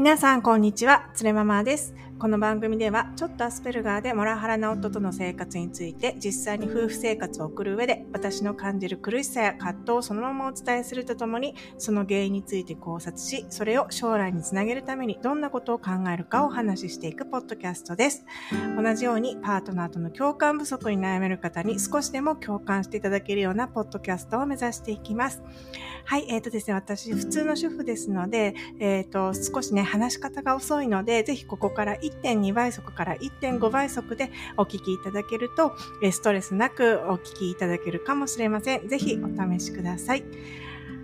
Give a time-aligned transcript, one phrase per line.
[0.00, 1.10] 皆さん、こんにちは。
[1.12, 1.94] つれママです。
[2.20, 18.26] この番組では、ちょっとアスペルガーでモラハラな夫との生活について、実際に夫婦生活を送る上で、私の感じる苦しさや葛藤をそのままお伝えするとともに、その原因について考察し、それを将来につなげるためにどんなことを考えるかをお話ししていくポッドキャストです。
[18.76, 25.40] 同じように、パートナーとの共感不足に悩める方に少しでも共感していただけるようなポッドキャストを目指していきます。
[26.04, 35.74] はい、えっ、ー、とですね、私、普通の主婦ですので、えっ、ー、と、少しね、話し方が遅いので、ぜひここから1.2倍速から1.5倍速でお聞きいただけると、
[36.10, 38.88] ストレスなくお聞きいただけるかもしれません。
[38.88, 40.24] ぜひお試しください。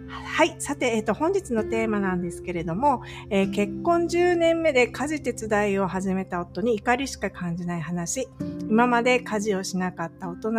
[0.09, 0.55] はい。
[0.59, 8.29] さて、えっ、ー、と、本日のテーマなんですけれども、えー、結婚10年目で家事手伝いを始めた夫に怒りしか感じない話。
[8.68, 10.51] 今まで家事をしなかった大人、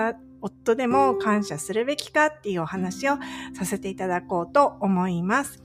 [0.42, 3.18] 夫でも感謝するべきかっていうお話を
[3.54, 5.62] させていただこうと思います。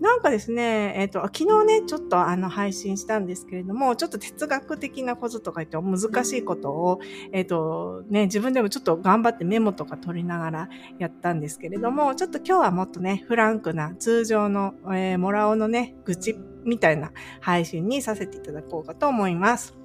[0.00, 7.00] なんかですね、えっ、ー、と、昨日ね、ちょっとあの配信したんですけれども、ちょっと哲学的なこととか言って難しいことを、
[7.32, 19.79] えっ、ー、とね、自分でもちょっと頑張ってメモとか取りながらやったんですけれども、ちょっと今日はもっとね、フランクな通常の、えー、モラオのね、愚痴みたいな配信にさせていただこうかと思います。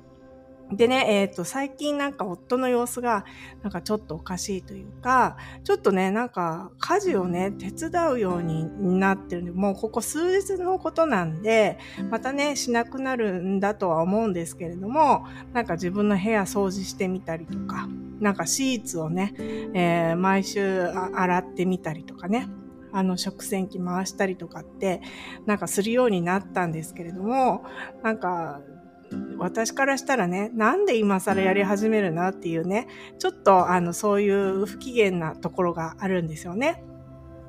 [0.72, 3.26] でね、えっ、ー、と、最近なんか夫の様子が、
[3.62, 8.66] なんかちょっとおかしいというか、ちょっとね、なんか家事をね、手伝うように
[9.00, 11.78] なってるんで、もうここ数日のことなんで、
[12.10, 17.88] またね、しなくなるんだとは思うんですけれども、なんか自分の部屋掃除してみたりとか、
[18.20, 19.34] なんかシーツをね、
[19.74, 22.48] えー、毎週洗ってみたりとかね、
[22.92, 25.02] あの食洗機回したりとかって、
[25.46, 27.66] なんかするようになったんですけれども、
[28.02, 28.62] なんか
[29.38, 32.88] 私からしたらね、なんで今更やり始めるなっていうね、
[33.20, 36.84] ちょっとあのそういう不機嫌なところがあるんですよね。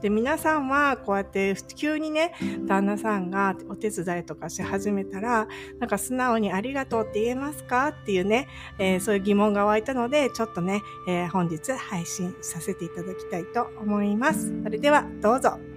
[0.01, 2.33] で、皆さんはこうやって急にね、
[2.67, 5.49] 旦那さんがお手伝いとかし始めたら、
[5.81, 8.47] なんか素直にありがとうって言えますかっていうね、
[8.79, 14.53] えー、そういう疑問が湧いたので、ちょっとね、えー、本日配信させていただきたいと思います。
[14.63, 15.76] それではどうぞ。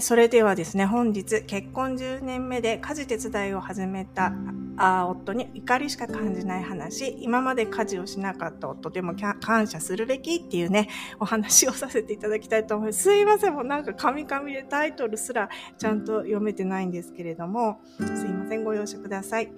[0.00, 4.32] ー、それではですね、本日結婚10年目で家事手伝いを始めた
[4.76, 10.88] あ夫に怒りしか感じない話、今まで家事をしなかった夫でも感謝するべきっていうね、
[11.20, 13.02] お話をさせていただきたいと思います。
[13.02, 19.52] すいません、もうなんかカミカミでタイトルすらちゃんと読めてないんですけれども、すいません、ご容赦ください。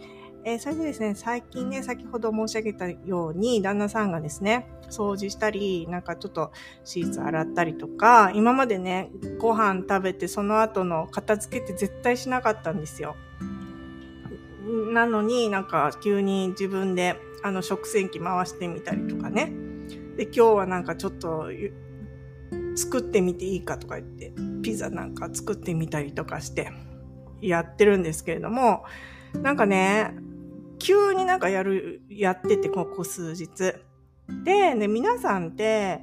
[0.44, 6.50] えー、それでですね、最近ね、先ほど申し上げたように、旦那さんがですね、掃除したり、なんかちょっと
[6.84, 13.14] シーツ洗ったりとか、今までね、ご飯食べてその後の片付けって絶対しなかったんですよ。
[14.92, 19.52] なのになんか急に自分であの食洗機回してみたりとかね。
[20.16, 21.50] で、今日はなんかちょっと
[22.74, 24.32] 作ってみていいかとか言って、
[24.62, 26.72] ピザなんか作ってみたりとかして
[27.40, 28.84] やってるんですけれども、
[29.34, 30.14] なんかね、
[30.82, 33.74] 急になんかやる、やってて、ここ数日。
[34.44, 36.02] で、ね、皆さんって、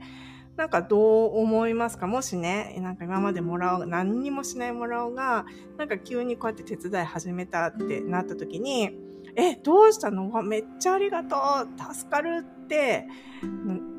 [0.56, 2.08] なんかどう思いますか？
[2.08, 5.46] もしね、なんか今までもらおう、何にもしないもらおうが、
[5.78, 8.98] なんか急にこうやって手伝い始めたってなった時に、
[9.36, 10.42] え、どうしたの？
[10.42, 13.08] めっちゃありがとう助かるって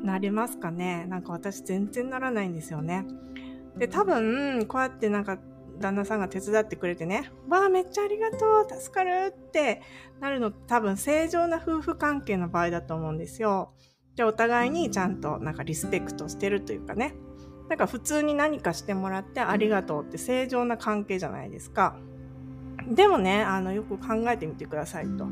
[0.03, 1.07] なりますかね？
[1.09, 3.07] なんか私全然ならないんですよね。
[3.77, 5.39] で、多分、こうやってなんか
[5.81, 9.83] 旦那さんが手伝ってくれてね、わあ、めっちゃありがとう、助かるって
[10.21, 13.73] なるの多分正常な夫婦関係の場合だと思うんですよ。
[14.17, 17.15] で、お互いにちゃんとなんかリスペクトしてるというかね。
[17.69, 21.97] なんか普通に何かしてもらってありがとうって正常な関係じゃないですか。
[22.89, 25.27] でもね、あの、よく考えてみてくださいと。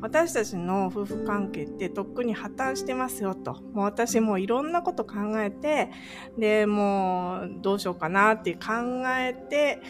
[0.00, 3.54] 私たちの夫婦関係ってとっくに破綻してますよと。
[3.72, 5.90] もう私もいろんなこと考えて、
[6.38, 8.70] で、もうどうしようかなって考
[9.18, 9.80] えて、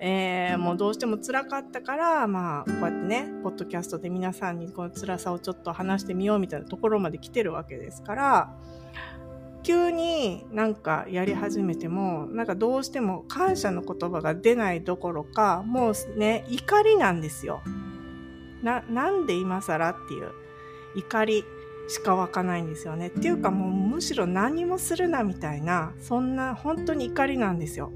[0.00, 8.54] えー、もうどうしても辛かったから、まあ、こうやってね、ポッドキャストで皆さんにこの辛さをちょっと話してみようみたいなところまで来てるわけですから、
[9.64, 17.62] 急になんかやり始めても、なんかどうしても感謝の言葉が出ないどころか、もうね、怒りなんですよ。
[18.62, 20.30] な、なんで今更っていう
[20.96, 21.44] 怒り
[21.88, 23.08] しか湧かないんですよね。
[23.08, 27.90] っていうかもうむしろ何もするなみたいな、そんな本当に怒りなんですよ。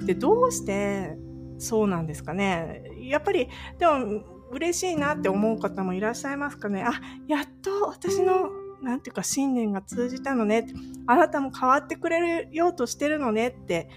[0.00, 1.18] で、どうして
[1.58, 2.84] そうなんですかね。
[3.00, 4.22] やっぱり、でも
[4.52, 6.84] 嬉しいなって思う方もいらっしゃいますかね。
[6.86, 6.92] あ、
[7.26, 10.66] やっと私のなんていうか信念が通じたのね。
[11.06, 13.88] あなたも変わってくれようとしてるのねって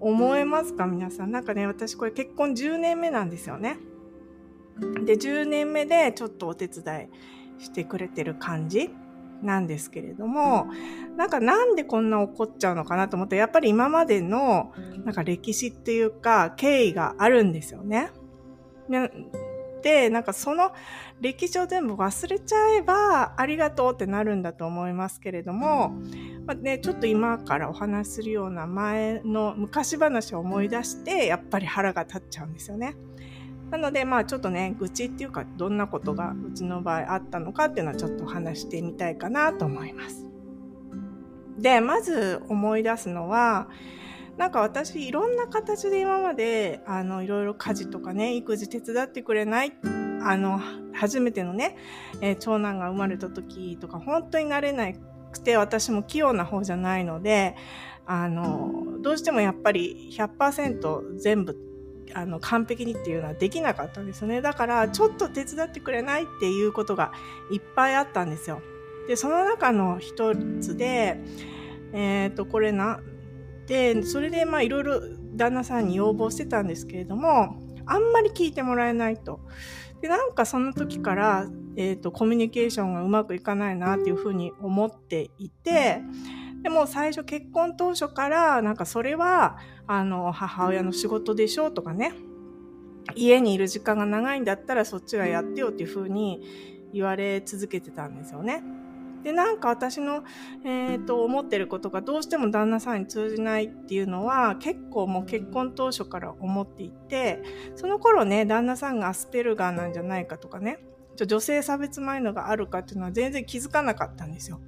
[0.00, 0.86] 思えますか？
[0.86, 1.30] 皆さん。
[1.30, 3.78] なんかね、私これ結婚10年目なんですよね。
[5.04, 7.08] で、10年目でちょっとお手伝
[7.58, 8.90] いしてくれてる感じ
[9.42, 10.66] なんですけれども、
[11.16, 14.72] なんかなんでこんな怒っちゃうのかなと思って、やっぱり今までの
[15.04, 18.10] なんか歴史っていうか経緯があるんですよね。
[19.82, 20.72] で、なんかその
[21.20, 25.90] 歴史を全部忘れちゃえばありがとうってなるんだと思いますけれども、
[26.46, 32.94] まあね、ちょっと今からお話しするような前の昔話を思い出してやっぱり腹が立っちゃうんですよね。
[33.70, 40.26] なので、まあちょっとね、愚痴っていうか、どんなことがうちの場合あったのかっていうのはちょっと話してみたいかなと思います。
[41.58, 43.68] で、まず思い出すのは、
[44.38, 49.72] なんか私いろんな形で今まであのいろいろ家事とかね育児手伝ってくれない
[50.22, 50.60] あの
[50.94, 51.76] 初めてのね、
[52.20, 54.92] えー、長男が生まれた時とか本当になれな
[55.32, 57.56] くて私も器用な方じゃないので
[58.06, 61.56] あのどうしてもやっぱり100%全部
[62.14, 64.40] あの完璧にっていうのはできなかったんですよね。
[64.40, 67.12] だからちょっと手伝ってくれないっていうことが
[67.50, 68.62] いっぱいあったんですよ。
[69.08, 71.20] でその中の一つで
[71.92, 73.00] えっ、ー、とこれな
[73.68, 75.00] で、それでまあいろいろ
[75.36, 77.56] 旦那さんに要望してたんですけれども、
[77.86, 79.40] あんまり聞いてもらえないと。
[80.00, 86.00] で、なんかその時から、え、ー、と、コミュニケーションがうまくいかないなっていうふうに思っていて、
[86.62, 92.12] でも最初結婚当初から、なんかそれは、あの、母親の仕事でしょうとかね、
[93.14, 96.42] 家にいる時間が長いんだったらそっちはやってよっていうふうに
[96.92, 98.62] 言われ続けてたんですよね。
[99.22, 100.22] で、なんか私の、
[100.64, 107.42] え、ー、と、思ってることがどうしても旦那さんに通じないっていうのは結構もう結婚当初から思っていて、
[107.74, 110.78] その頃ね、旦那さんがアスペルガーなんじゃないかとかね、
[111.26, 114.60] 女性差別マインドがあるかっていうのは全然気づかなかったんですよ。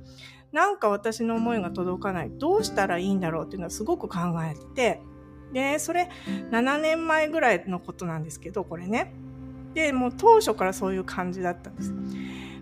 [0.53, 2.31] なんか私の思いが届かない。
[2.31, 5.03] どうしたらいいんだろうっていうのはすごく考えてて、
[5.53, 6.09] で、それ
[6.51, 9.13] 7年前ぐらいのことなんですけど、これね。
[9.75, 11.95] で、もう当初からそういう感じだったんです。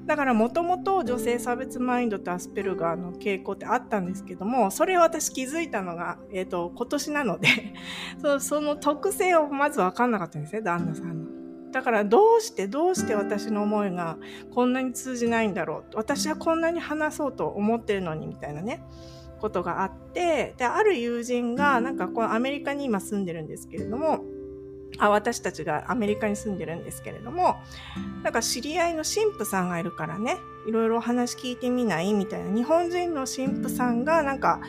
[0.08, 7.48] だからもともと女性差別マインドとアスペルガーの傾向ってあったんですけども、それを私気づいたのが、えっ、ー、と、今年なので
[8.22, 11.38] そ、その特性をまず分かんなかったんですね、旦那さんの。
[11.72, 14.16] だからどうしてどうして私の思いが
[14.54, 18.82] こんなに通じないんだろう私はこんなに話そうと思ってるのにみたいなね
[19.38, 24.24] ことがあってである友人がなんかこのアメリカに今住んでるんですけれども
[24.98, 27.56] あ私たちがアメリカに住んでるんですけれども、
[28.22, 32.54] なんか知り合いの神父さんがいるからね、いろいろ話聞いてみないみたいな。
[32.54, 34.60] 日本人の神父さんがなんか、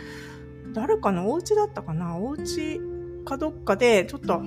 [0.73, 2.79] 誰かのお家だったかなお家
[3.25, 4.41] かどっかで、ちょっと、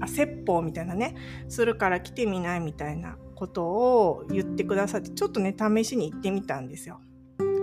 [0.00, 1.14] あ、説法みたいなね、
[1.48, 7.00] するから来てみないみたいなことを言ってくださって、ちょっとね、試しに行ってみたんですよ。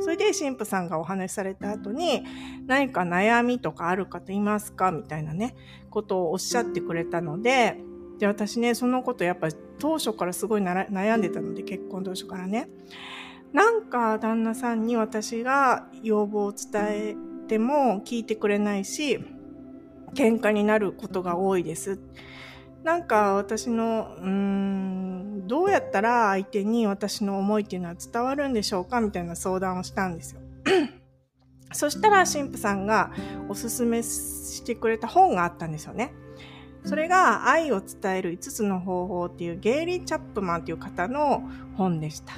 [0.01, 2.23] それで神父さんがお話しされた後に、
[2.67, 4.91] 何か悩みとかある方いますか？
[4.91, 5.55] みたいなね、
[5.89, 7.77] ことをおっしゃってくれたので、
[8.19, 12.69] で、私ね、そのことやっぱ当初からすごい悩んでたので、結婚当初からね。
[13.53, 17.15] なんか旦那さんに私が要望を伝え
[17.47, 19.19] ても聞いてくれないし、
[20.13, 21.99] 喧嘩になることが多いです。
[22.85, 30.41] なんか私の、うーん、どうやったら相手に私の思いっていうのは伝わるんでしょうかみたいな相談をしたんですよ。
[31.73, 33.11] そしたら神父さんが
[33.49, 36.13] おすすめしてくれた本があったんですよね。
[36.85, 41.41] それが愛を伝える5つの方法っていうゲイリー・チャップマンっていう方の
[41.75, 42.33] 本でした。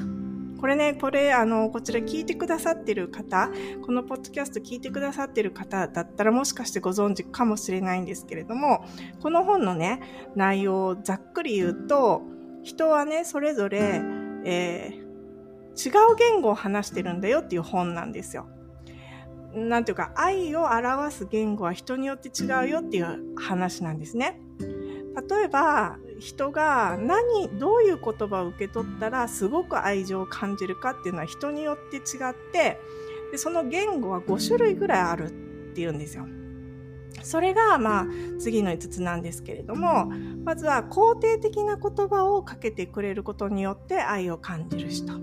[0.59, 3.49] これね、これ、あの、こちら聞いてくださってる方、
[3.85, 8.83] このポッドキャスト聞いてくださってる方だったらもしかしてご存知かもしれないんですけれども、
[9.21, 12.23] この本のね、内容をざっくり言うと、
[12.63, 14.01] 人はね、それぞれ、
[14.45, 18.47] えー、違う言語を話してるんだよっていう本なんですよ。
[19.53, 24.41] なんていうか、愛を表す言語は人によって違うよっていう話なんですね。
[25.29, 32.79] 例えば、人が何、どういう言葉を受け取ったらすごく愛情を感じるかっていうのは人によって違って、
[33.31, 35.27] でその言語は5種類ぐらいある
[35.71, 36.27] っていうんですよ。
[37.23, 38.07] それが、まあ、
[38.39, 40.11] 次の5つなんですけれども、
[40.43, 45.13] まずは肯定的な言葉をかけてくれることによって愛を感じる人。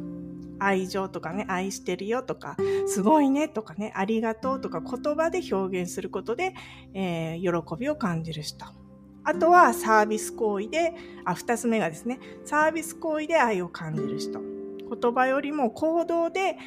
[0.59, 6.55] 愛情とかね、愛してるよとか、すごいねとかね、ありがとうとか言葉で表現することで、
[6.95, 8.84] えー、喜びを感じる人。
[9.25, 14.41] あとはサービス行為で、あ、二つ目がですね、サービス行為で愛を感じる人。
[14.41, 16.59] 言葉よりも行動で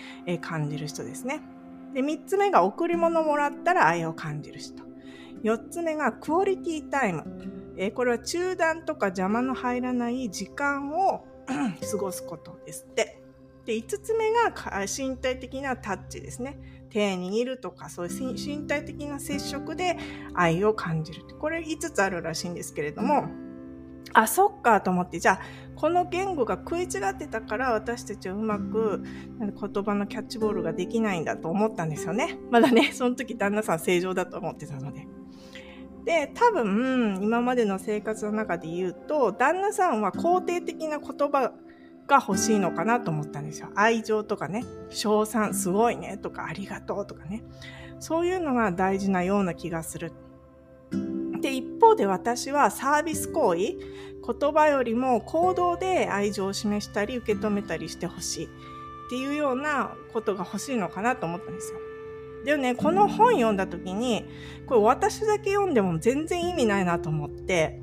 [0.42, 1.42] 感じる人ですね。
[1.94, 4.84] で、三つ目が贈り物もらったら愛を感じる人。
[5.44, 7.24] 四つ目がクオリティタイム。
[7.78, 11.26] えこれは中断とか邪魔の入らない時間を
[11.92, 13.22] 過ごすことですって。
[13.66, 14.54] で、5つ目が
[14.88, 16.58] 身体的なタッチですね。
[16.89, 19.98] 手握るとか、そういう身体的な接触で
[20.34, 21.24] 愛を感じる。
[21.39, 23.27] これ5つあるらしいんですけれども、
[24.13, 25.39] あ、そっかと思って、じゃあ、
[25.75, 29.03] この言語が食い違ってたから私たちはうまく
[29.39, 32.39] 言葉のキャッチボールができないんだと思ったんですよね。
[32.50, 35.08] まだね、その時旦那さん正常だと思ってたので。
[36.06, 41.53] で、多分、今までの生活の中で言うと、旦那さんは肯定的な言葉
[42.08, 43.70] が欲しいのかなと思ったんですよ。
[43.76, 47.44] 愛情とかね、称賛、すごいねとか、ありがとうとかね。
[48.00, 50.14] そういうのが大事なような気がする。
[51.42, 61.80] で、一方で私はサービス行為、言葉よりも行動で愛情を示したり受け止めたりしてほしいっていうようなことが欲しいのかなと思ったんですよ。
[62.46, 64.26] でもね、この本読んだ時に、
[64.68, 67.82] これ私だけ読んでも全然意味ないなと思って、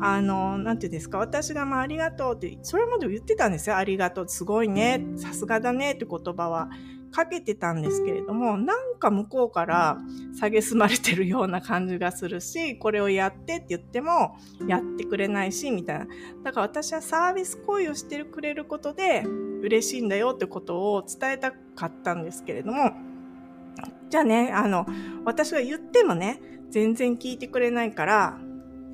[0.00, 3.76] あの、なんていうんですか、私がまあありがとうって、それまで言ってたんですよ。
[3.76, 6.70] ありがとう、すごいね、さすがだねって言葉は
[7.10, 9.98] かけてたんですけれども、なんか向こうから
[10.40, 16.06] 蔑まれてるような感じがするし、これをやってって言ってもやってくれないし、みたいな。
[16.44, 19.24] だから私はサービス行為をしてくれることで
[19.62, 22.92] 嬉しいんだよってことを伝えたかったんですけれども、
[24.10, 24.86] じゃあね、あの、
[25.24, 28.38] 私が言ってもね、全然聞いてくれないから、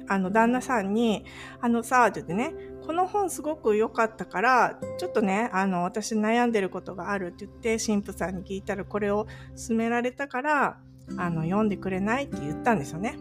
[0.08, 1.24] あの、旦那さんに、
[1.60, 2.54] あのさ、って言ってね、
[2.86, 9.26] この本すごく良かったから、ちょっとね、あの、私悩んでることがあるって言って、神父さんに聞いたらこれを
[9.66, 10.78] 勧められたから、
[11.16, 13.16] あの、読んでくれないって言ったんですよね。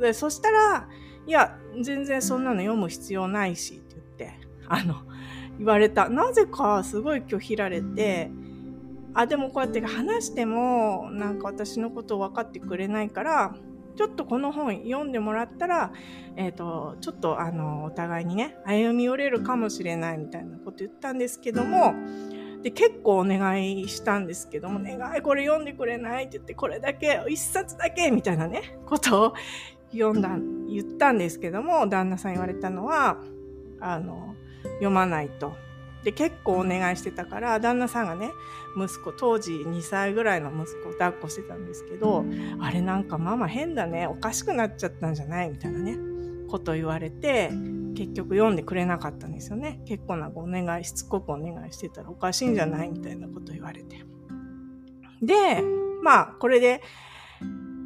[0.00, 0.88] で、そしたら、
[1.26, 4.96] いや、全然そんなの読む必要ないしって言って、あの、
[5.58, 6.08] 言われた。
[6.08, 8.30] なぜかすごい拒否られて、
[9.14, 13.54] あ、でもこうやって話しても、なんか私のことを分かってくれないから、
[13.96, 15.92] ちょっとこの本読んでもらったら、
[16.36, 21.94] えっ、ー、と、ちょっとあの、お互いにね、歩み寄れるかもしれないみたいなこと言ったんですけども、
[22.62, 26.24] で、結構お願いしたんですけども、願いこれ読んでくれない？
[26.24, 29.34] って言って、これだけ、一冊だけみたいなね、ことを
[29.92, 30.30] 読んだ、
[30.68, 33.18] 言ったんですけども、旦那さん言われたのは、
[33.80, 34.34] あの、
[34.74, 35.65] 読まないと。
[36.06, 38.30] で、結構お願いしてたから、旦那さんがね、
[38.76, 42.24] 息子、当時2歳ぐらいの息子を抱っこしてたんですけど、
[42.60, 45.98] あれなんかママ変だね、おかしくなっちゃったんじゃないみたいなね、
[46.48, 47.50] こと言われて、
[47.96, 49.80] 結局読んでくれなかったんですよね。
[49.84, 54.04] 結構なんかお願い、しつこくお願いしてたらおかしいんじゃないみたいなこと言われて。
[55.20, 55.60] で、
[56.04, 56.82] まあ、これで、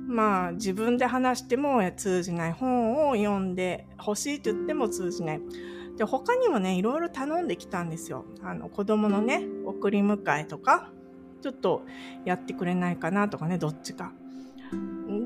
[0.07, 5.41] まあ、自分で話しても通じない本を読んで欲しいって言っても通じない。
[6.01, 8.25] で、他にもね、いろいろ頼んできたんですよ。
[8.43, 10.91] あの、子供のね、送り迎えとか、
[11.43, 11.83] ちょっと
[12.25, 14.15] やってくれないかなとかね、どっちか。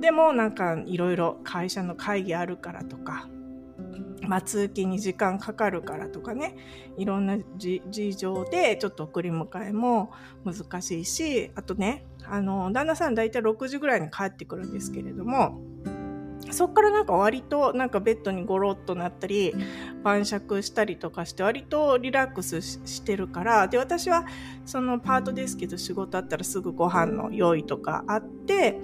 [0.00, 3.28] でも、なんか、いろいろ会社の会議あるからとか、
[4.23, 6.57] まあ、通勤に時間かかるからとかね、
[6.97, 7.81] いろんな事
[8.16, 10.11] 情でちょっと送り迎えも
[10.45, 15.61] 難しいし、あとね、あの、旦那さん大体6時ぐらいに帰ってくるんですけれども、
[16.54, 19.54] そっからなんか割となんかベッドにゴロッとなったり、
[20.02, 24.25] 晩酌したりとかして割とリラックスしてるから、で、私は
[24.64, 28.80] そのパートですけど仕事あったらすぐご飯の用意とかあって、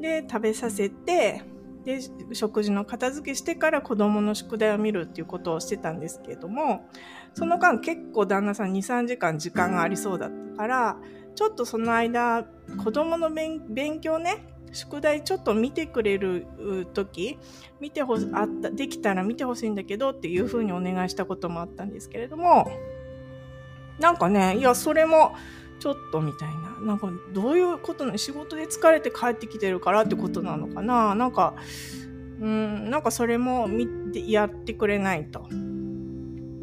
[0.00, 1.42] で、食べさせて、
[1.84, 2.00] で、
[2.32, 6.88] 食事の片付けしてから子供の宿題を見るっていうことをしてたんですけれども、
[7.34, 10.96] その間結構旦那さん2、3時間時間がありそうだったから、
[11.34, 12.46] ちょっとその間、
[12.82, 16.46] 子供の勉強ね、宿題ちょっと見てくれる
[16.92, 17.38] 時
[17.80, 22.70] 見てほあったできたら見てほしいんだけどっていうふうにお願いしたこともあったんですけれども
[23.98, 25.34] なんかねいやそれも
[25.78, 31.54] ちょっとみたいななんかどういうことな仕事で疲れて帰ってきてるからってことなのかななんか
[32.40, 35.48] うんなんかそれも見てやってくれないと。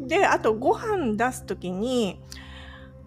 [0.06, 2.20] であとご飯出す時に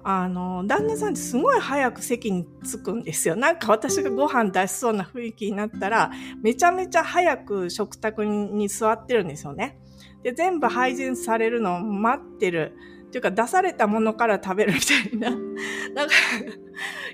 [0.07, 3.35] あの、旦那さんってすごい早く席に着くんですよ。
[3.35, 6.11] なんか私がご飯出しそうな雰囲気になったら、
[6.43, 9.79] めちゃめちゃ早く食卓に座ってるんですよね。
[10.21, 12.73] で、全部配膳されるのを待ってる。
[13.07, 15.31] っていうか出されたものから食べるみたいな。
[15.95, 16.13] なんか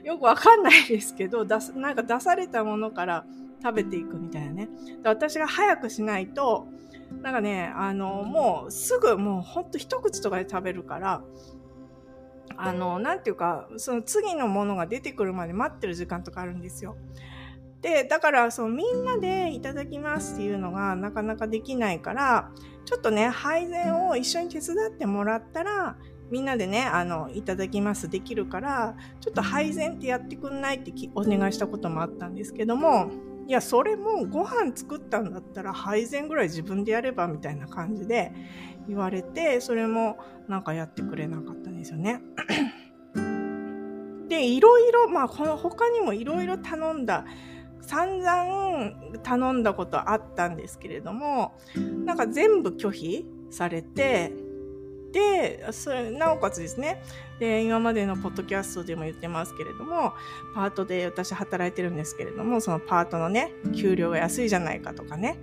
[0.03, 3.25] よくわかんないですけど、出す、なんか出されたものから
[3.63, 4.69] 食べていくみたいなね。
[5.01, 6.67] で私が早くしないと、
[7.21, 11.23] なんかね、あの、もうすぐもうほんと一口とかで食べるから、
[12.57, 16.95] あの、なんていうか、その次のものが出てくるまで待ってる時間とかあるんですよ。
[17.81, 22.51] で、だから、そのみんなでいただきますっていうのがなかなかできないから、
[22.85, 25.97] ちょっとね、配膳を一緒に手伝ってもらったら、
[26.29, 33.11] みんなでね、あの、いただきますできるから、ちょっと配膳ってやってくんないってお願いしたこともあったんですけども、
[33.51, 38.31] いや、それもご飯作ったんだったら配膳ぐらい自分でやればみたいな感じで、
[38.87, 42.21] 言われて、それもなんかやってくれなかったんですよね。
[44.29, 47.25] で、いろいろ、まあ、この他にもいろいろ頼んだ、
[47.81, 51.57] 散々頼んだことあったんですけれども、
[52.05, 54.31] なんか全部拒否されて、
[55.11, 57.01] で、それ、なおかつですね、
[57.39, 60.13] で、今までのポッドキャストでも言ってますけれども、
[60.55, 65.37] パートで私働いてるんですけれども、そのパートのね、給料が安いじゃないかとかね、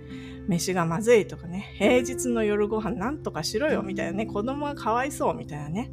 [0.47, 5.91] 飯がまずいとかね、平日の夜ご飯なんとかしろよみたいなね、子供がかわいそうみたいなね。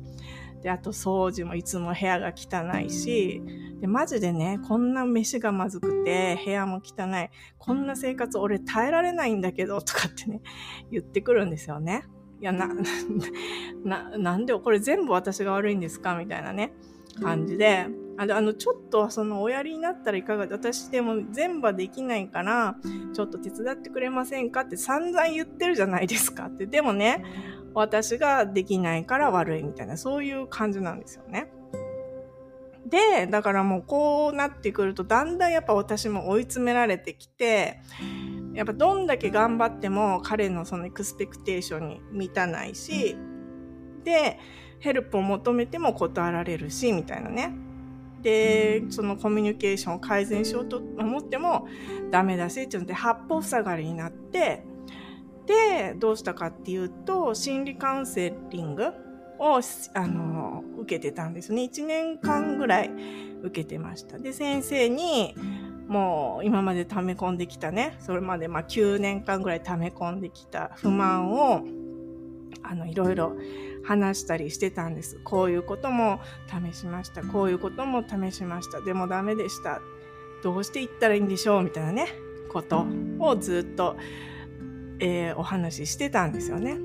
[0.62, 3.42] で、あと掃除もいつも部屋が汚いし、
[3.80, 10.40] で、マジでね、こんな飯がまずくて、部屋も汚い、こんな生活俺耐えられないんだけど、とかってね、
[10.90, 12.04] 言ってくるんですよね。
[12.40, 12.68] いや、な、
[13.84, 16.16] な、 なんで、これ全部私が悪いんですか？
[16.16, 16.72] みたいなね、
[17.22, 17.86] 感じで、
[18.18, 22.76] あの、ちょっとそのおやりになったらいかが私でも全部はできないから、
[23.14, 24.62] ちょっと手伝ってくれませんか？
[24.62, 26.66] って散々言ってるじゃないですかって。
[26.66, 27.24] でもね、
[27.74, 31.50] 私ができないから悪いみたいな、そういう感じなんですよね。
[32.86, 37.80] で、だからもうこうなってくると、だんだんやっぱ私も追い詰められてきて、
[38.56, 43.16] やっぱどんだけ頑張っても彼のそのエクスペクテーションに満たないし、
[44.02, 44.38] で、
[44.78, 47.54] ヘルプを求めても断られるし、みたいなね。
[48.22, 51.68] で、そのコミュニケーションを改善しようと思っても
[52.10, 54.64] ダメだし、っていうので八方塞がりになって、
[55.46, 58.86] で、どうしたかっていうと、心理カウンセリング
[59.38, 59.60] を、
[59.94, 61.62] あの、受けてたんですね。
[61.62, 62.90] 1年間ぐらい
[63.42, 64.18] 受けてました。
[64.18, 65.34] で、先生に、
[65.86, 71.62] もう今まで溜め込んできたね、それまでまあ9年間ぐらい溜め込んできた不満を、
[72.62, 73.36] あの、いろいろ
[73.84, 75.20] 話したりしてたんです。
[75.22, 76.20] こういうことも
[76.72, 77.22] 試しました。
[77.22, 78.80] こういうことも試しました。
[78.80, 79.80] でもダメでした。
[80.42, 81.62] どうしていったらいいんでしょう？
[81.62, 82.08] みたいなね、
[82.52, 82.84] こと
[83.20, 83.96] をずっと、
[84.98, 86.78] えー、お話ししてたんですよね。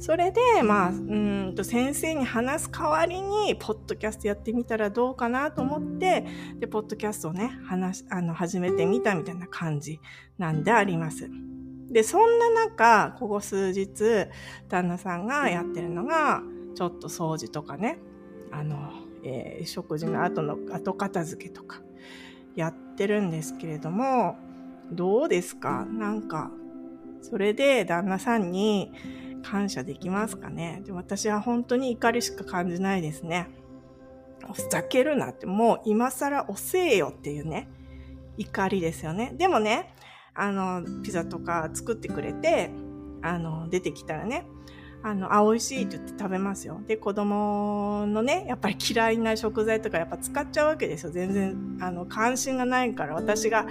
[0.00, 6.24] それで、まあ、うんと先生に話す代わりに、ポッドキャストやってみたらどうかなと思って、
[6.60, 10.00] で、ポッドキャストをね、話、あの、始めてみたみたいな感じ
[10.38, 11.28] なんであります。
[11.90, 14.28] で、そんな中、ここ数日、
[14.68, 16.42] 旦那さんがやってるのが、
[16.74, 17.98] ちょっと掃除とかね、
[18.52, 18.92] あの、
[19.24, 21.80] えー、食事の後の後片付けとか、
[22.54, 24.36] やってるんですけれども、
[24.92, 25.86] どうですか？
[25.90, 26.50] なんか、
[27.20, 28.92] それで旦那さんに、
[29.42, 33.48] 感謝できますかねで私は本当に怒りしか感じないですね。
[34.52, 37.68] ふざけるなって、もう今更遅えよっていうね、
[38.36, 39.34] 怒りですよね。
[39.36, 39.94] でもね、
[40.34, 42.70] あの、ピザとか作ってくれて、
[43.22, 44.46] あの、出てきたらね、
[45.02, 46.80] あの、あ、美味しいって言って食べますよ。
[46.86, 51.12] で、子供のね、やっぱり嫌いな食材とかやっぱ使っちゃうわけですよ。
[51.12, 53.66] 全然、あの、関心がないから、私が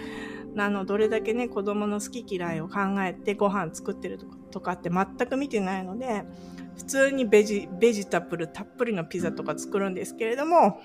[0.65, 4.20] あの、どれだけね、子供の好き嫌いを考えてご飯作ってる
[4.52, 6.24] とかって全く見てないので、
[6.78, 10.82] 普通にベジ、ベジタブルたっぷりのピザとか作るんですけれども、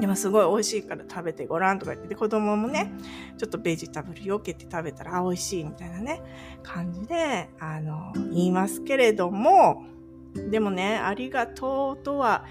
[0.00, 2.92] でもすごい美味しいから食べてごらんとか言って、で子供もね、
[3.38, 6.22] ちょっとベジタブル避けて食べたら、美味しいみたいなね、
[6.62, 9.84] 感じで、あの、言いますけれども、
[10.50, 12.44] でもね、ありがとうとは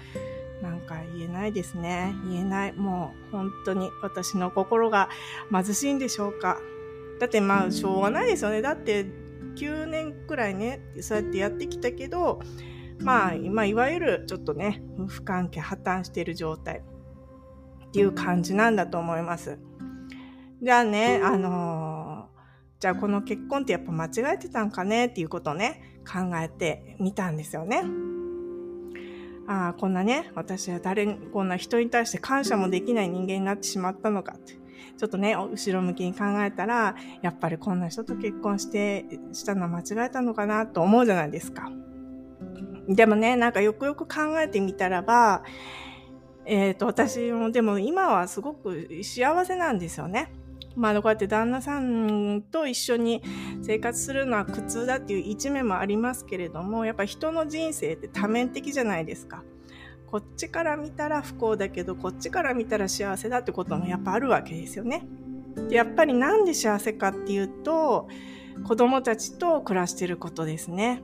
[0.62, 2.14] なんか言えないですね。
[2.28, 2.72] 言えない。
[2.72, 5.08] もう本当に私の心が
[5.50, 6.58] 貧しいんでしょうか。
[7.20, 8.62] だってまあしょうがないですよね。
[8.62, 9.06] だって
[9.56, 12.40] 9年くらいね、そうやってやってきたけど、
[13.00, 16.82] まあ、まあ、いわゆるちょっとね、夫婦関係破綻している状態
[17.88, 19.58] っていう感じなんだと思います。
[20.62, 27.82] じゃあね、あのー、じゃあこの結婚ってやっぱ間違えてたんかねっていうことをね、考えてみたんですよね。
[29.46, 34.54] ああ、こんなね、私は誰、こんな人に対して感謝もできない人間になってしまったのかって。
[34.96, 41.70] ちょっとね、後ろ向きに考えたら、やっぱりこんな人と結婚して、したのは間違えたのかなと思うじゃないですか。
[42.88, 45.42] でもね、なんかよくよく考えてみたらば、
[46.46, 50.32] えっ、ー、と、私もでも今はすごく幸せなんですよね。
[50.76, 53.22] まあ、こうやって旦那さんと一緒に
[53.62, 59.44] 生活するのは苦痛だっていう一面もありますけれども、やっぱ人の人生って多面的じゃないですか。
[60.06, 65.06] こっちから見たら不幸だけど、こっちから見たら幸せだってこともやっぱあるわけですよね。
[65.70, 68.08] やっぱりなんで幸せかっていうと、
[68.64, 71.02] 子供たちと暮らしてることですね。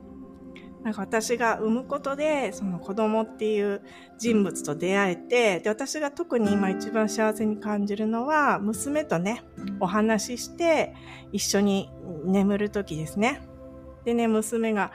[0.83, 3.81] なんか私が産むことで、その子供っていう
[4.17, 9.43] 人物と出会えて、で、私が特に今一番幸せに感じるのは、娘とね、
[9.79, 10.95] お話しして、
[11.31, 11.89] 一緒に
[12.25, 13.41] 眠る時ですね。
[14.05, 14.91] でね、娘が、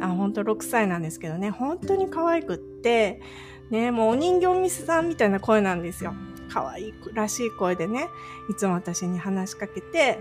[0.00, 3.20] あ、本当6歳なんですけどね、本当に可愛くって、
[3.70, 6.14] ね、もうお人形ミスさんみたいな声なんですよ。
[6.52, 8.08] 可愛いらしい声でね、
[8.50, 10.18] いつも私に話しかけて、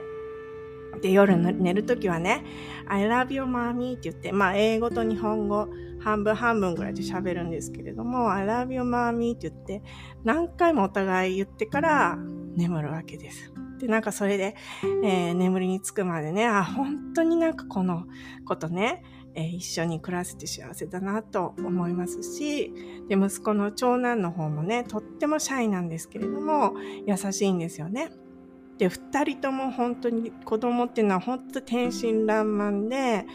[1.02, 2.44] で、夜寝るときはね、
[2.88, 5.68] I love you, mommy って言って、まあ、英語と日本語
[6.00, 9.82] 半分半分ぐらいで喋るんですけれども、I love you, mommy って言って、
[10.24, 12.18] 何回もお互い言ってから
[12.56, 13.52] 眠るわけです。
[13.80, 14.56] で、なんかそれで、
[15.04, 18.06] えー、眠りにつくまでね、あ、本当になんかこの
[18.46, 19.04] ことね、
[19.36, 22.74] えー、一緒に暮らせて幸せだなと思いますし、
[23.08, 26.74] で、息子の長男の方もね、とってもシャイなんですけれども、
[27.06, 28.10] 優しいんですよね。
[28.78, 33.26] で、二人とも本当に子供っていうのは本当天真爛漫で、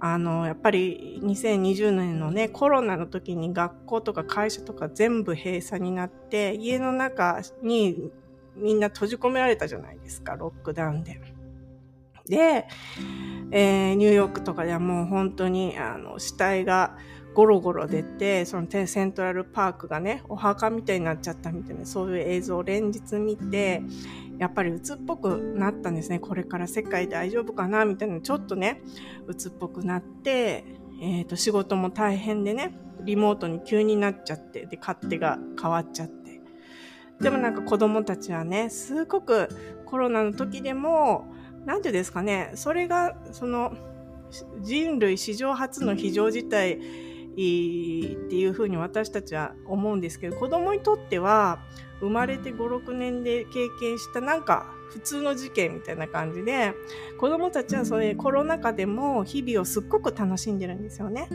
[0.00, 8.10] あの、やっぱり2020年のね、コロナの時に学校とか会社とか全部閉鎖になって、家の中に
[8.56, 11.20] みんな閉じ込められたじゃないですか、ロックダウンで。
[12.26, 12.66] で、
[13.50, 16.96] えー、ニューヨークとかではもう本当に、あの、死体が
[17.34, 23.82] ゴロゴロ出て、そのセントラルパークがね、お墓みたいになっちゃったみたいな、そういう映像を連日見て、
[24.38, 26.18] やっぱり鬱っぽくなったんですね。
[26.18, 27.84] これから世界大丈夫かな？
[27.84, 28.82] みたいな、ちょっとね、
[29.26, 30.64] 鬱っぽくなって、
[31.00, 36.40] えっ、ー、と、仕事も大変でね、リモートに急になっちゃって、で、勝手が変わっちゃって。
[37.20, 39.48] でもなんか子供たちはね、すごく
[39.86, 41.26] コロナの時でも、
[41.64, 43.72] なんていうんですかね、それが、その、
[44.62, 46.80] 人類史上初の非常事態
[47.34, 51.60] っていうふうに私たちは思うんですけど、子供にとっては、
[52.00, 56.74] 生まれて5、6年で経験したなんか普通の事件みたいな感じで、
[57.18, 61.28] 子供たちはそれコロナ禍でも日々をすっごく楽しんでるんですよね。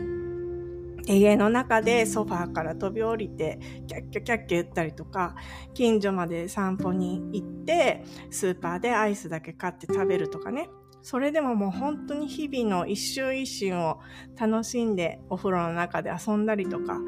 [1.06, 5.34] 家の中でソファーから飛び降りて、キャッキャキャッキャ言ったりとか、
[5.74, 10.68] 近所まで散歩に行って、スーパーでアイスだけ買って食べるとかね。
[11.02, 14.00] それでももう本当に日々の一瞬一瞬を
[14.38, 16.98] 楽しんでお風呂の中で遊んだりとか、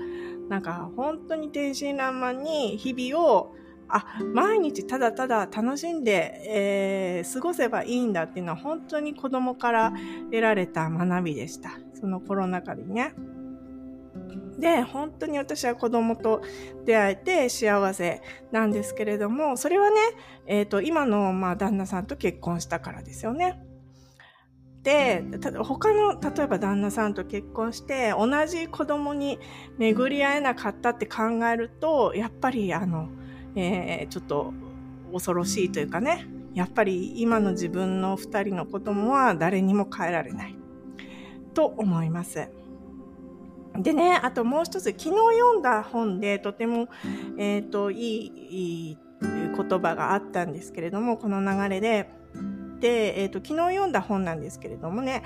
[0.49, 3.55] なんか本当に天真爛漫に日々を
[3.89, 9.93] あ、毎日ただただ楽しんで、えー、過ごせばいいんだっていうのは本当に子供から
[10.31, 11.79] 得られた学びでした。
[11.93, 13.15] そのコロナ禍でね。
[14.59, 16.43] で、本当に私は子供と
[16.87, 19.97] 出会えて幸せなんですけれども、それはね、
[20.47, 23.61] えっ、ー、と、今の、まあ、旦那さんと結婚したからですよね。
[24.83, 25.25] で、
[25.63, 29.39] 他の、例えば旦那さんと結婚して、同じ子供に
[29.79, 33.09] 巡り合えなかったって考えると、やっぱりあの、
[33.55, 34.53] えー、ちょっと
[35.13, 40.57] 恐ろしいというかね、やっぱり今の自分の二人の子供は誰にも変えられない。
[41.55, 42.49] と思います。
[43.79, 46.89] でね、あともう一つ、昨日読んだ本でとても、
[47.39, 52.11] えっ、ー、と、いい、いい言葉があったんですけれども、この流れで、
[52.83, 55.23] で、えっ、ー、と、昨日読んだ本なんですけれどもね、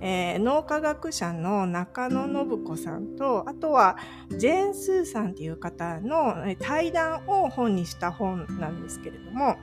[0.00, 3.96] えー、脳科学者の中野信子さんと、あとは、
[4.30, 9.56] ジェーン・スーさんっていう方の対談を本にした本なんですけれども、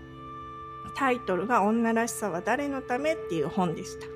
[0.97, 4.07] タイトルが女らしさは誰のためっていう本でした。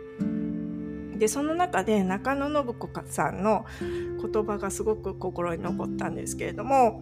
[1.17, 7.01] で、その中で中野信子さんの言葉がすごく心に残ったんですけれども、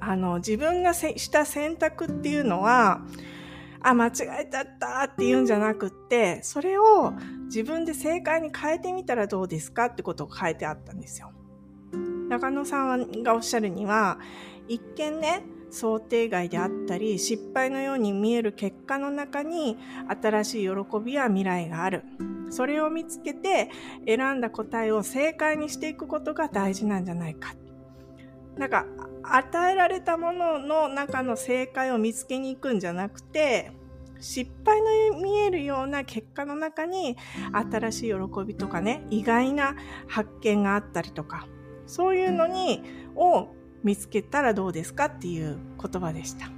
[0.00, 3.00] あの、自分がした選択っていうのは、
[3.80, 7.12] あ、間違えちゃったって言うんじゃなくって、それを
[7.46, 11.32] 自分で正解に変えてみたらどうですかってことを書いてあったんですよ。
[12.28, 14.18] 中野さんがおっしゃるには、
[14.68, 19.78] 一見ね、想定外であったり、失敗のように見える結果の中に
[20.22, 22.04] 新しい喜びや未来がある。
[22.50, 23.70] それを見つけて
[24.06, 27.54] 選んだ答えを正解にしていくことが大事なんじゃないか。
[28.56, 28.86] なんか、
[29.34, 33.72] 与えられたものの中の正解を見つけに行くんじゃなくて、
[34.20, 37.16] 失敗の見えるような結果の中に
[37.52, 39.74] 新しい喜びとかね、意外な
[40.08, 41.46] 発見があったりとか、
[41.86, 42.82] そういうのに、
[43.14, 43.48] を
[43.82, 46.50] 見つけたらどうですかっていう言葉でした。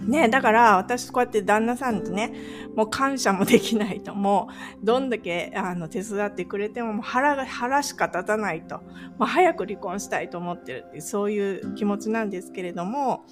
[0.00, 2.32] ね、だから私こうやって旦那さんとね、
[2.76, 4.48] もう感謝もできないと、も
[4.82, 8.78] うどんだけあの手伝ってくれてももう腹が、腹しか立たないと、
[9.18, 13.26] もう早く離婚したいと思ってるって、そういう気持ちなんですけれども、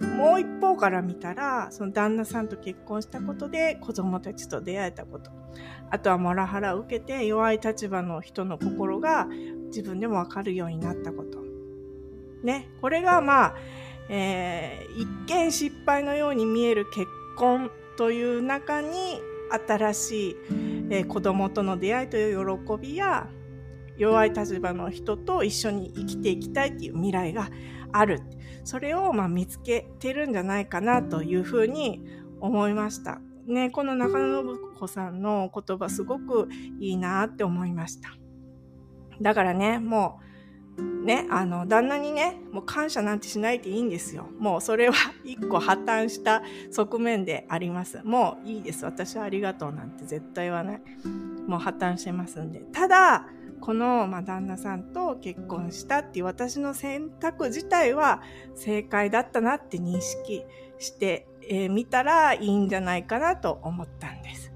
[0.00, 5.30] もう一方から見たら、その旦那さんと結婚したことで子供たちと出会えたこと。
[5.90, 9.26] あとはモラハラを受けて弱い立場の人の心が
[9.68, 11.42] 自分でもわかるようになったこと。
[12.44, 12.68] ね。
[12.80, 13.54] これがまあ、
[14.08, 19.20] えー、一見失敗のように見える結婚という中に
[19.68, 20.36] 新しい、
[20.90, 23.28] えー、子供との出会いという喜びや
[23.96, 27.50] 弱い立場の人と一緒に生きていきたいっていう未来が
[27.92, 28.22] ある。
[28.64, 32.04] それをまあ見つけてるんじゃないかなというふうに
[32.40, 33.20] 思いました。
[33.46, 38.10] ね、この中野信子さんの言葉すごくいいなって思いました。
[39.20, 40.37] だからね、もう
[40.78, 44.28] ね、あの、旦那にね、もう感謝なんてしないでいいんですよ。
[44.38, 48.00] もうそれは 一個破綻した側面であります。
[48.04, 48.84] もういいです。
[48.84, 50.82] 私はありがとうなんて絶対言わない。
[51.46, 52.60] もう破綻してますんで。
[52.72, 53.26] ただ、
[53.60, 58.22] この、まあ、旦那さんと結婚したっていう私の選択自体は
[58.54, 60.44] 正解だったなって認識
[60.78, 64.52] してみ、えー、たらいいんじゃないかなと思ったんです。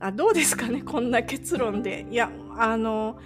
[0.00, 2.06] あどうですかねこんな結論で。
[2.10, 3.18] いや、あの、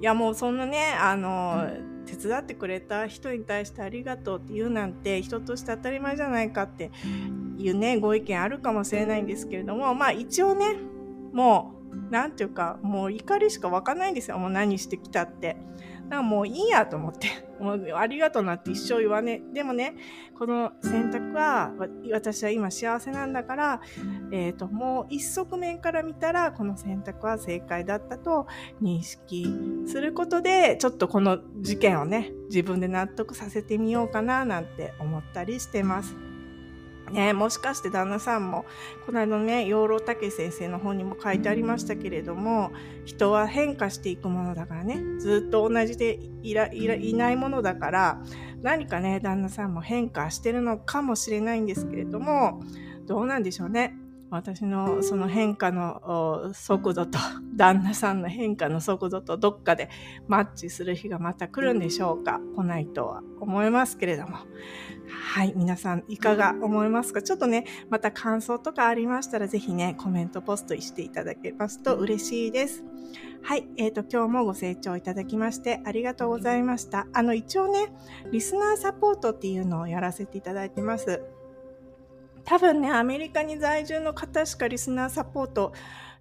[0.00, 1.68] いやもうそんなね、あの、
[2.06, 6.90] 手伝ってくれた人に対してありがとうって言うなんて人として当たり前じゃないかって
[7.58, 10.76] いうね、ご意見あるかもしれないんですけれども、まあ一応ね、
[11.32, 11.77] もう、
[12.10, 14.38] なんていうか、もう怒りしかわかないんですよ。
[14.38, 15.56] もう何してきたって。
[16.08, 17.28] だかもういいやと思って、
[17.60, 19.94] もうありがとうなって一生言わねでもね、
[20.38, 21.72] この選択は、
[22.12, 23.80] 私は今幸せなんだから、
[24.32, 28.46] えっ、ー、と、もう一側面から見たら、この選択は正解だったと
[28.82, 29.46] 認識
[29.86, 36.27] することで、ちょっとこの事件をね、自分で納得させてみようかななんて思ったりしてます。
[37.10, 38.64] ね、もしかして旦那さんも、
[39.06, 42.70] この間ね、養老孟先生の本にも書いてありましたけれども、
[43.04, 48.22] 人は変化していくものだからね、ずっと同じでいらいらいないものだから、
[48.62, 52.60] 何かね、旦那さんも変化してるのかもしれないんですけれども、
[53.06, 53.97] どうなんでしょうね。
[54.30, 57.18] 私のその変化の速度と
[57.56, 59.88] 旦那さんの変化の速度とどっかで
[60.26, 62.40] マッチする日がまた来るんでしょうか？
[62.56, 64.36] 来ないとは思いますけれども。
[65.32, 67.22] はい、皆さんいかが思いますか？
[67.22, 72.84] ちょっとね、また感想とかありましたらぜひね、コメントポストしていただけますと嬉しいです。
[73.42, 77.06] はい、えっ、ー、と、今日もご清聴いただきましてありがとうございました。
[77.12, 77.92] あの、一応ね、
[78.30, 81.22] リスナーサポートっていうのをやらせていただいてます。
[82.48, 85.74] 多分ね、アメリカに在住の方しかリスナーサポート、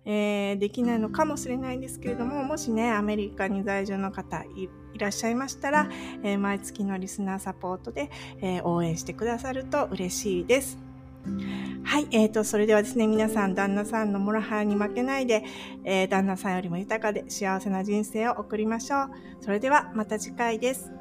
[0.03, 5.89] えー、できないのかもしれないんですけれども、もしね、アメリカに在住の方いらっしゃいましたら、
[6.23, 8.11] えー、毎月のリスナーサポートで、
[8.41, 10.77] えー、応援してくださると嬉しいです。
[11.85, 15.45] はい、えーと、それではですね、皆さん、旦那さんのモラハラに負けないで、
[15.85, 19.09] えー、旦那さんよりも豊かで幸せな人生を送りましょう。
[19.39, 20.91] それでは、また次回です。